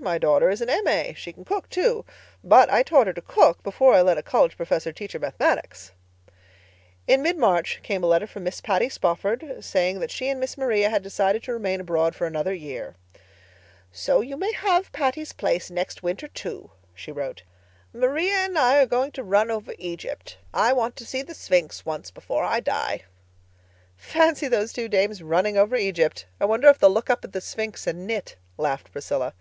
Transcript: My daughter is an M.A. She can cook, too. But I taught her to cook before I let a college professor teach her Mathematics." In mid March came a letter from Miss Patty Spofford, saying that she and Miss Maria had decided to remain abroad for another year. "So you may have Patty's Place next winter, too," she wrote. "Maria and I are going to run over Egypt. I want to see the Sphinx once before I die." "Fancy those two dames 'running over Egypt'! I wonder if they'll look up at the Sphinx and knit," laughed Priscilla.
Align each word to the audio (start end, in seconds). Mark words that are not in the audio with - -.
My 0.00 0.18
daughter 0.18 0.50
is 0.50 0.60
an 0.60 0.68
M.A. 0.68 1.14
She 1.16 1.32
can 1.32 1.44
cook, 1.44 1.68
too. 1.68 2.04
But 2.42 2.68
I 2.68 2.82
taught 2.82 3.06
her 3.06 3.12
to 3.12 3.22
cook 3.22 3.62
before 3.62 3.94
I 3.94 4.02
let 4.02 4.18
a 4.18 4.24
college 4.24 4.56
professor 4.56 4.90
teach 4.92 5.12
her 5.12 5.20
Mathematics." 5.20 5.92
In 7.06 7.22
mid 7.22 7.38
March 7.38 7.78
came 7.84 8.02
a 8.02 8.08
letter 8.08 8.26
from 8.26 8.42
Miss 8.42 8.60
Patty 8.60 8.88
Spofford, 8.88 9.62
saying 9.64 10.00
that 10.00 10.10
she 10.10 10.28
and 10.28 10.40
Miss 10.40 10.58
Maria 10.58 10.90
had 10.90 11.04
decided 11.04 11.44
to 11.44 11.52
remain 11.52 11.80
abroad 11.80 12.16
for 12.16 12.26
another 12.26 12.52
year. 12.52 12.96
"So 13.92 14.20
you 14.20 14.36
may 14.36 14.50
have 14.54 14.90
Patty's 14.90 15.32
Place 15.32 15.70
next 15.70 16.02
winter, 16.02 16.26
too," 16.26 16.72
she 16.92 17.12
wrote. 17.12 17.44
"Maria 17.92 18.34
and 18.34 18.58
I 18.58 18.78
are 18.82 18.86
going 18.86 19.12
to 19.12 19.22
run 19.22 19.48
over 19.48 19.74
Egypt. 19.78 20.38
I 20.52 20.72
want 20.72 20.96
to 20.96 21.06
see 21.06 21.22
the 21.22 21.34
Sphinx 21.34 21.86
once 21.86 22.10
before 22.10 22.42
I 22.42 22.58
die." 22.58 23.02
"Fancy 23.96 24.48
those 24.48 24.72
two 24.72 24.88
dames 24.88 25.22
'running 25.22 25.56
over 25.56 25.76
Egypt'! 25.76 26.26
I 26.40 26.46
wonder 26.46 26.66
if 26.68 26.80
they'll 26.80 26.90
look 26.90 27.10
up 27.10 27.24
at 27.24 27.32
the 27.32 27.40
Sphinx 27.40 27.86
and 27.86 28.08
knit," 28.08 28.34
laughed 28.58 28.90
Priscilla. 28.90 29.34